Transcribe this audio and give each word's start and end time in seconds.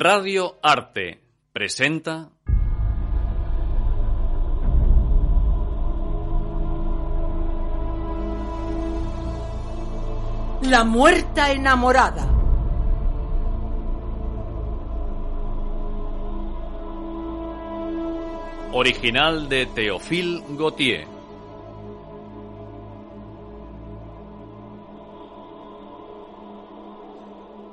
Radio 0.00 0.58
Arte 0.62 1.20
presenta 1.52 2.30
La 10.62 10.84
muerta 10.84 11.50
enamorada. 11.50 12.28
Original 18.72 19.48
de 19.48 19.66
Théophile 19.66 20.44
Gautier. 20.50 21.08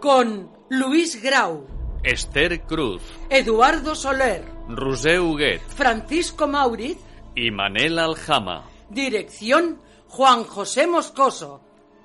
Con 0.00 0.48
Luis 0.68 1.20
Grau, 1.20 1.66
Esther 2.02 2.62
Cruz, 2.62 3.02
Eduardo 3.30 3.94
Soler, 3.94 4.44
Roser 4.68 5.20
Huguet 5.20 5.60
Francisco 5.60 6.46
Mauriz, 6.46 6.98
y 7.34 7.50
Manel 7.50 7.98
Aljama. 7.98 8.64
dirección 8.88 9.80
Juan 10.08 10.44
José 10.44 10.86
Moscoso. 10.86 11.60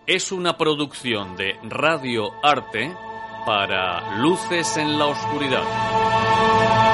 Es 0.06 0.31
una 0.31 0.58
producción 0.58 1.36
de 1.36 1.56
Radio 1.64 2.30
Arte 2.42 2.95
para 3.45 4.18
Luces 4.20 4.78
en 4.78 4.98
la 4.98 5.08
Oscuridad. 5.08 6.86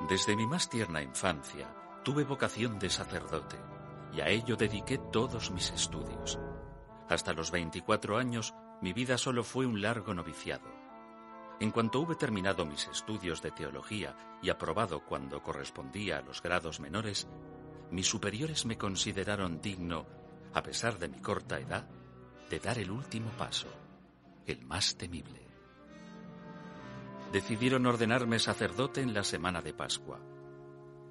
Desde 0.00 0.36
mi 0.36 0.46
más 0.46 0.70
tierna 0.70 1.02
infancia 1.02 1.74
tuve 2.04 2.22
vocación 2.22 2.78
de 2.78 2.88
sacerdote 2.88 3.56
y 4.12 4.20
a 4.20 4.28
ello 4.28 4.54
dediqué 4.56 4.96
todos 4.96 5.50
mis 5.50 5.70
estudios. 5.72 6.38
Hasta 7.08 7.32
los 7.32 7.50
24 7.50 8.16
años 8.16 8.54
mi 8.80 8.92
vida 8.92 9.18
solo 9.18 9.42
fue 9.42 9.66
un 9.66 9.82
largo 9.82 10.14
noviciado. 10.14 10.70
En 11.58 11.72
cuanto 11.72 11.98
hube 11.98 12.14
terminado 12.14 12.64
mis 12.64 12.86
estudios 12.86 13.42
de 13.42 13.50
teología 13.50 14.16
y 14.40 14.50
aprobado 14.50 15.04
cuando 15.04 15.42
correspondía 15.42 16.18
a 16.18 16.22
los 16.22 16.40
grados 16.40 16.78
menores, 16.78 17.26
mis 17.90 18.06
superiores 18.06 18.66
me 18.66 18.78
consideraron 18.78 19.60
digno, 19.60 20.06
a 20.54 20.62
pesar 20.62 21.00
de 21.00 21.08
mi 21.08 21.18
corta 21.18 21.58
edad, 21.58 21.88
de 22.48 22.60
dar 22.60 22.78
el 22.78 22.92
último 22.92 23.30
paso, 23.30 23.68
el 24.46 24.64
más 24.64 24.96
temible 24.96 25.47
decidieron 27.32 27.86
ordenarme 27.86 28.38
sacerdote 28.38 29.00
en 29.00 29.14
la 29.14 29.24
semana 29.24 29.60
de 29.62 29.74
Pascua. 29.74 30.20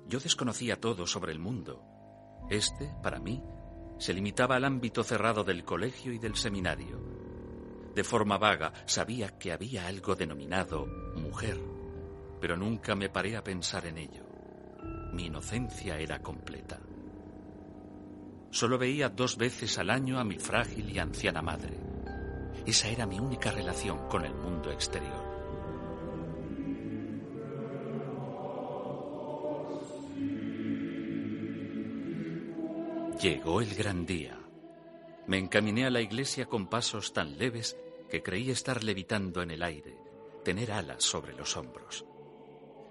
Yo 0.08 0.20
desconocía 0.20 0.80
todo 0.80 1.06
sobre 1.06 1.32
el 1.32 1.40
mundo. 1.40 1.84
Este, 2.50 2.92
para 3.04 3.20
mí, 3.20 3.44
se 3.98 4.14
limitaba 4.14 4.56
al 4.56 4.66
ámbito 4.66 5.04
cerrado 5.04 5.44
del 5.44 5.64
colegio 5.64 6.14
y 6.14 6.20
del 6.20 6.36
seminario. 6.36 7.00
De 7.94 8.04
forma 8.04 8.38
vaga 8.38 8.74
sabía 8.86 9.38
que 9.38 9.52
había 9.52 9.88
algo 9.88 10.16
denominado 10.16 10.86
mujer, 11.16 11.60
pero 12.40 12.56
nunca 12.56 12.96
me 12.96 13.10
paré 13.10 13.36
a 13.36 13.44
pensar 13.44 13.86
en 13.88 13.98
ello. 13.98 14.24
Mi 15.14 15.26
inocencia 15.26 16.00
era 16.00 16.22
completa. 16.22 16.80
Solo 18.52 18.78
veía 18.78 19.10
dos 19.10 19.38
veces 19.38 19.78
al 19.78 19.90
año 19.90 20.20
a 20.20 20.24
mi 20.24 20.38
frágil 20.38 20.90
y 20.90 21.00
anciana 21.00 21.42
madre. 21.42 21.80
Esa 22.66 22.88
era 22.88 23.06
mi 23.06 23.20
única 23.20 23.52
relación 23.52 24.08
con 24.08 24.26
el 24.26 24.34
mundo 24.34 24.72
exterior. 24.72 25.37
Llegó 33.22 33.62
el 33.62 33.74
gran 33.74 34.06
día. 34.06 34.38
Me 35.26 35.40
encaminé 35.40 35.88
a 35.88 35.90
la 35.90 36.02
iglesia 36.02 36.46
con 36.46 36.68
pasos 36.68 37.14
tan 37.14 37.40
leves 37.40 37.76
que 38.12 38.22
creí 38.22 38.52
estar 38.52 38.84
levitando 38.84 39.42
en 39.42 39.50
el 39.50 39.64
aire, 39.64 39.98
tener 40.44 40.72
alas 40.72 41.04
sobre 41.04 41.34
los 41.34 41.58
hombros. 41.58 42.06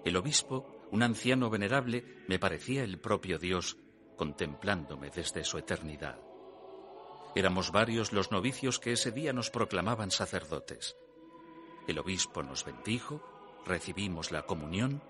El 0.04 0.16
obispo, 0.16 0.66
un 0.90 1.04
anciano 1.04 1.48
venerable, 1.48 2.24
me 2.26 2.40
parecía 2.40 2.82
el 2.82 2.98
propio 2.98 3.38
Dios, 3.38 3.76
contemplándome 4.16 5.10
desde 5.10 5.44
su 5.44 5.58
eternidad. 5.58 6.18
Éramos 7.36 7.70
varios 7.70 8.12
los 8.12 8.32
novicios 8.32 8.80
que 8.80 8.92
ese 8.92 9.12
día 9.12 9.32
nos 9.32 9.50
proclamaban 9.50 10.10
sacerdotes. 10.10 10.96
El 11.86 12.00
obispo 12.00 12.42
nos 12.42 12.64
bendijo, 12.64 13.22
recibimos 13.64 14.32
la 14.32 14.42
comunión, 14.42 15.02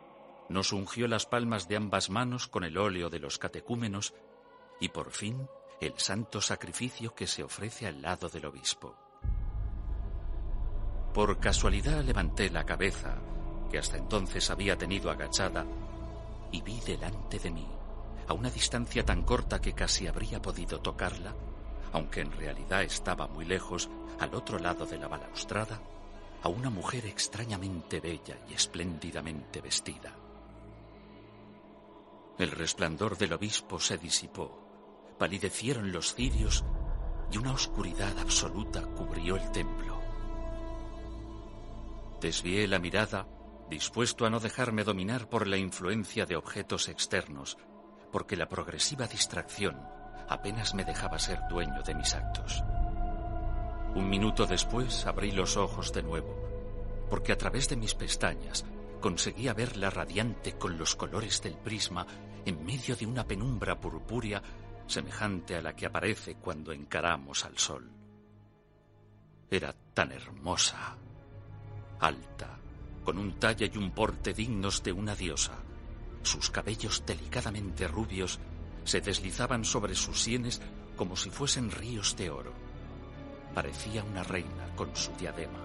nos 0.50 0.74
ungió 0.74 1.08
las 1.08 1.24
palmas 1.24 1.68
de 1.68 1.76
ambas 1.76 2.10
manos 2.10 2.48
con 2.48 2.64
el 2.64 2.76
óleo 2.76 3.08
de 3.08 3.18
los 3.18 3.38
catecúmenos 3.38 4.12
y 4.80 4.88
por 4.88 5.10
fin 5.10 5.48
el 5.80 5.98
santo 5.98 6.40
sacrificio 6.40 7.14
que 7.14 7.26
se 7.26 7.42
ofrece 7.42 7.86
al 7.86 8.00
lado 8.00 8.28
del 8.28 8.46
obispo. 8.46 8.94
Por 11.12 11.38
casualidad 11.38 12.02
levanté 12.02 12.50
la 12.50 12.64
cabeza, 12.64 13.16
que 13.70 13.78
hasta 13.78 13.96
entonces 13.96 14.50
había 14.50 14.76
tenido 14.76 15.10
agachada, 15.10 15.66
y 16.50 16.62
vi 16.62 16.80
delante 16.80 17.38
de 17.38 17.50
mí, 17.50 17.66
a 18.28 18.32
una 18.32 18.50
distancia 18.50 19.04
tan 19.04 19.22
corta 19.22 19.60
que 19.60 19.72
casi 19.74 20.06
habría 20.06 20.40
podido 20.40 20.80
tocarla, 20.80 21.34
aunque 21.92 22.20
en 22.20 22.32
realidad 22.32 22.82
estaba 22.82 23.26
muy 23.28 23.44
lejos, 23.44 23.88
al 24.18 24.34
otro 24.34 24.58
lado 24.58 24.86
de 24.86 24.98
la 24.98 25.08
balaustrada, 25.08 25.80
a 26.42 26.48
una 26.48 26.70
mujer 26.70 27.06
extrañamente 27.06 28.00
bella 28.00 28.38
y 28.48 28.54
espléndidamente 28.54 29.60
vestida. 29.60 30.14
El 32.38 32.50
resplandor 32.50 33.16
del 33.16 33.32
obispo 33.32 33.80
se 33.80 33.96
disipó 33.96 34.65
palidecieron 35.18 35.92
los 35.92 36.14
cirios 36.14 36.64
y 37.30 37.38
una 37.38 37.52
oscuridad 37.52 38.18
absoluta 38.18 38.82
cubrió 38.82 39.36
el 39.36 39.50
templo. 39.50 40.00
Desvié 42.20 42.66
la 42.66 42.78
mirada, 42.78 43.26
dispuesto 43.68 44.26
a 44.26 44.30
no 44.30 44.40
dejarme 44.40 44.84
dominar 44.84 45.28
por 45.28 45.46
la 45.46 45.56
influencia 45.56 46.26
de 46.26 46.36
objetos 46.36 46.88
externos, 46.88 47.58
porque 48.12 48.36
la 48.36 48.48
progresiva 48.48 49.06
distracción 49.06 49.80
apenas 50.28 50.74
me 50.74 50.84
dejaba 50.84 51.18
ser 51.18 51.40
dueño 51.48 51.82
de 51.82 51.94
mis 51.94 52.14
actos. 52.14 52.62
Un 53.94 54.08
minuto 54.08 54.46
después 54.46 55.06
abrí 55.06 55.32
los 55.32 55.56
ojos 55.56 55.92
de 55.92 56.02
nuevo, 56.02 56.34
porque 57.08 57.32
a 57.32 57.38
través 57.38 57.68
de 57.68 57.76
mis 57.76 57.94
pestañas 57.94 58.64
conseguía 59.00 59.54
verla 59.54 59.90
radiante 59.90 60.52
con 60.58 60.78
los 60.78 60.96
colores 60.96 61.42
del 61.42 61.56
prisma 61.56 62.06
en 62.44 62.64
medio 62.64 62.96
de 62.96 63.06
una 63.06 63.26
penumbra 63.26 63.78
purpúrea 63.78 64.42
semejante 64.86 65.56
a 65.56 65.62
la 65.62 65.74
que 65.74 65.86
aparece 65.86 66.36
cuando 66.36 66.72
encaramos 66.72 67.44
al 67.44 67.58
sol. 67.58 67.90
Era 69.50 69.74
tan 69.94 70.12
hermosa, 70.12 70.96
alta, 72.00 72.58
con 73.04 73.18
un 73.18 73.38
talle 73.38 73.70
y 73.72 73.78
un 73.78 73.92
porte 73.92 74.32
dignos 74.32 74.82
de 74.82 74.92
una 74.92 75.14
diosa. 75.14 75.54
Sus 76.22 76.50
cabellos 76.50 77.04
delicadamente 77.06 77.86
rubios 77.86 78.40
se 78.84 79.00
deslizaban 79.00 79.64
sobre 79.64 79.94
sus 79.94 80.20
sienes 80.20 80.60
como 80.96 81.16
si 81.16 81.30
fuesen 81.30 81.70
ríos 81.70 82.16
de 82.16 82.30
oro. 82.30 82.52
Parecía 83.54 84.02
una 84.02 84.22
reina 84.22 84.74
con 84.74 84.94
su 84.96 85.12
diadema. 85.12 85.60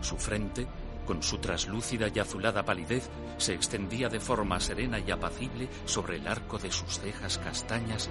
Su 0.00 0.16
frente, 0.16 0.66
con 1.04 1.22
su 1.22 1.38
traslúcida 1.38 2.08
y 2.14 2.18
azulada 2.18 2.64
palidez, 2.64 3.08
se 3.36 3.54
extendía 3.54 4.08
de 4.08 4.20
forma 4.20 4.60
serena 4.60 4.98
y 4.98 5.10
apacible 5.10 5.68
sobre 5.84 6.16
el 6.16 6.26
arco 6.26 6.58
de 6.58 6.70
sus 6.70 6.98
cejas 6.98 7.38
castañas 7.38 8.08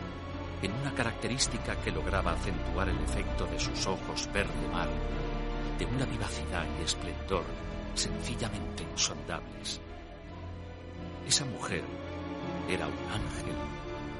en 0.62 0.72
una 0.74 0.94
característica 0.94 1.75
que 1.81 1.92
lograba 1.92 2.34
acentuar 2.34 2.90
el 2.90 3.00
efecto 3.01 3.45
de 3.48 3.60
sus 3.60 3.86
ojos 3.86 4.30
verde 4.34 4.68
mar, 4.72 4.88
de 5.78 5.86
una 5.86 6.06
vivacidad 6.06 6.66
y 6.80 6.84
esplendor 6.84 7.44
sencillamente 7.95 8.84
insondables. 8.84 9.81
Esa 11.28 11.45
mujer 11.45 11.84
era 12.69 12.88
un 12.88 13.12
ángel 13.12 13.56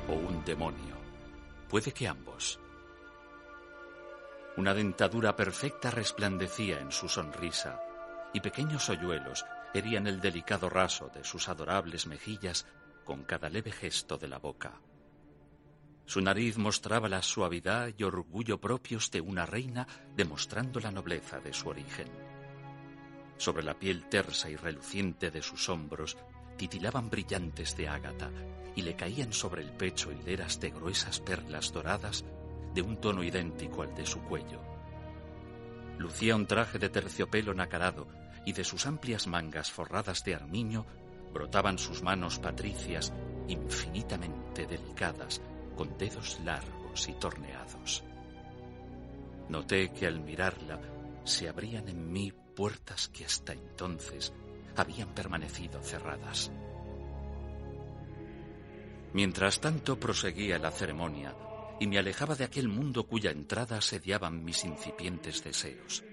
o 0.10 0.14
un 0.14 0.44
demonio. 0.44 0.96
Puede 1.70 1.92
que 1.92 2.08
ambos. 2.08 2.60
Una 4.58 4.74
dentadura 4.74 5.36
perfecta 5.36 5.90
resplandecía 5.90 6.80
en 6.80 6.92
su 6.92 7.10
sonrisa 7.10 7.80
y 8.34 8.40
pequeños 8.42 8.90
hoyuelos 8.90 9.46
herían 9.74 10.08
el 10.08 10.20
delicado 10.20 10.70
raso 10.70 11.10
de 11.14 11.24
sus 11.24 11.50
adorables 11.50 12.08
mejillas 12.08 12.66
con 13.06 13.24
cada 13.24 13.50
leve 13.50 13.72
gesto 13.72 14.18
de 14.18 14.28
la 14.28 14.40
boca. 14.40 14.82
Su 16.06 16.22
nariz 16.22 16.58
mostraba 16.58 17.08
la 17.08 17.22
suavidad 17.22 17.90
y 17.98 18.04
orgullo 18.04 18.60
propios 18.60 19.10
de 19.12 19.22
una 19.22 19.46
reina, 19.46 19.88
demostrando 20.16 20.80
la 20.80 20.92
nobleza 20.92 21.40
de 21.40 21.54
su 21.54 21.70
origen. 21.70 22.08
Sobre 23.38 23.64
la 23.64 23.74
piel 23.80 24.10
tersa 24.10 24.50
y 24.50 24.56
reluciente 24.56 25.32
de 25.32 25.42
sus 25.42 25.70
hombros 25.70 26.18
titilaban 26.58 27.10
brillantes 27.10 27.76
de 27.78 27.88
ágata 27.88 28.30
y 28.76 28.82
le 28.82 28.96
caían 28.96 29.34
sobre 29.34 29.62
el 29.62 29.72
pecho 29.72 30.12
hileras 30.12 30.60
de 30.60 30.72
gruesas 30.72 31.20
perlas 31.20 31.72
doradas 31.72 32.26
de 32.74 32.82
un 32.82 32.98
tono 32.98 33.24
idéntico 33.24 33.82
al 33.82 33.96
de 33.96 34.06
su 34.06 34.22
cuello. 34.24 34.62
Lucía 35.98 36.36
un 36.36 36.48
traje 36.48 36.80
de 36.80 36.90
terciopelo 36.90 37.54
nacarado 37.54 38.08
y 38.46 38.54
de 38.54 38.64
sus 38.64 38.86
amplias 38.86 39.28
mangas 39.28 39.72
forradas 39.72 40.24
de 40.24 40.36
armiño 40.36 40.86
brotaban 41.34 41.78
sus 41.78 42.04
manos 42.04 42.40
patricias 42.40 43.12
infinitamente 43.48 44.66
delicadas 44.66 45.42
con 45.76 45.98
dedos 45.98 46.40
largos 46.44 47.08
y 47.10 47.14
torneados. 47.14 48.04
Noté 49.50 49.92
que 49.92 50.08
al 50.08 50.20
mirarla 50.20 50.80
se 51.24 51.50
abrían 51.50 51.88
en 51.90 52.12
mí 52.12 52.32
puertas 52.56 53.10
que 53.10 53.26
hasta 53.26 53.54
entonces 53.54 54.34
habían 54.76 55.10
permanecido 55.14 55.82
cerradas. 55.82 56.52
Mientras 59.14 59.60
tanto 59.60 60.00
proseguía 60.00 60.58
la 60.58 60.72
ceremonia 60.72 61.36
y 61.80 61.88
me 61.88 62.00
alejaba 62.00 62.36
de 62.36 62.46
aquel 62.46 62.68
mundo 62.68 63.06
cuya 63.06 63.32
entrada 63.32 63.78
asediaban 63.78 64.44
mis 64.44 64.64
incipientes 64.64 65.44
deseos. 65.44 66.04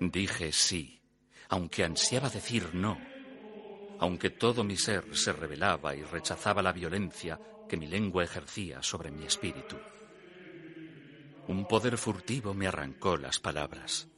Dije 0.00 0.52
sí, 0.52 1.00
aunque 1.48 1.84
ansiaba 1.84 2.28
decir 2.30 2.74
no, 2.74 2.98
aunque 3.98 4.30
todo 4.30 4.62
mi 4.62 4.76
ser 4.76 5.16
se 5.16 5.32
rebelaba 5.32 5.94
y 5.96 6.02
rechazaba 6.02 6.62
la 6.62 6.72
violencia 6.72 7.40
que 7.68 7.76
mi 7.76 7.86
lengua 7.86 8.24
ejercía 8.24 8.82
sobre 8.82 9.10
mi 9.10 9.24
espíritu. 9.24 9.76
Un 11.48 11.66
poder 11.66 11.98
furtivo 11.98 12.54
me 12.54 12.66
arrancó 12.66 13.16
las 13.16 13.40
palabras. 13.40 14.08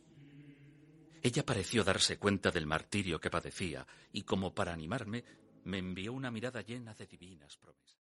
Ella 1.23 1.45
pareció 1.45 1.85
darse 1.85 2.19
cuenta 2.19 2.51
del 2.51 2.67
martirio 2.67 3.21
que 3.21 3.31
padecía 3.31 3.87
y 4.13 4.23
como 4.23 4.55
para 4.55 4.73
animarme, 4.73 5.25
me 5.65 5.79
envió 5.79 6.13
una 6.13 6.31
mirada 6.31 6.63
llena 6.63 6.95
de 6.95 7.07
divinas 7.07 7.57
promesas. 7.57 7.99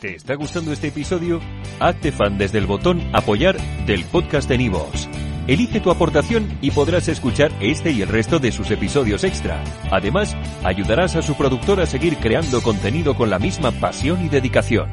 ¿Te 0.00 0.14
está 0.14 0.34
gustando 0.34 0.72
este 0.72 0.88
episodio? 0.88 1.40
Hazte 1.80 2.12
fan 2.12 2.36
desde 2.36 2.58
el 2.58 2.66
botón 2.66 3.00
apoyar 3.14 3.56
del 3.86 4.04
podcast 4.04 4.48
de 4.48 4.58
Nivos. 4.58 5.08
Elige 5.46 5.80
tu 5.80 5.90
aportación 5.90 6.58
y 6.60 6.72
podrás 6.72 7.06
escuchar 7.06 7.52
este 7.60 7.92
y 7.92 8.02
el 8.02 8.08
resto 8.08 8.40
de 8.40 8.50
sus 8.50 8.70
episodios 8.72 9.22
extra. 9.22 9.62
Además, 9.92 10.36
ayudarás 10.64 11.14
a 11.14 11.22
su 11.22 11.36
productor 11.36 11.80
a 11.80 11.86
seguir 11.86 12.16
creando 12.16 12.60
contenido 12.62 13.14
con 13.14 13.30
la 13.30 13.38
misma 13.38 13.70
pasión 13.70 14.24
y 14.24 14.28
dedicación. 14.28 14.88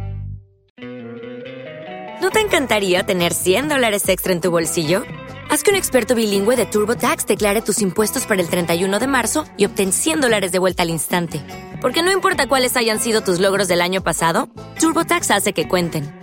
¿No 2.21 2.29
te 2.29 2.39
encantaría 2.39 3.03
tener 3.03 3.33
100 3.33 3.67
dólares 3.67 4.07
extra 4.07 4.31
en 4.31 4.41
tu 4.41 4.51
bolsillo? 4.51 5.03
Haz 5.49 5.63
que 5.63 5.71
un 5.71 5.75
experto 5.75 6.15
bilingüe 6.15 6.55
de 6.55 6.65
TurboTax 6.65 7.25
declare 7.25 7.61
tus 7.61 7.81
impuestos 7.81 8.25
para 8.25 8.41
el 8.41 8.47
31 8.47 8.99
de 8.99 9.07
marzo 9.07 9.45
y 9.57 9.65
obtén 9.65 9.91
100 9.91 10.21
dólares 10.21 10.51
de 10.51 10.59
vuelta 10.59 10.83
al 10.83 10.89
instante. 10.89 11.41
Porque 11.81 12.03
no 12.03 12.11
importa 12.11 12.47
cuáles 12.47 12.77
hayan 12.77 12.99
sido 12.99 13.21
tus 13.21 13.39
logros 13.39 13.67
del 13.67 13.81
año 13.81 14.03
pasado, 14.03 14.49
TurboTax 14.79 15.31
hace 15.31 15.53
que 15.53 15.67
cuenten. 15.67 16.22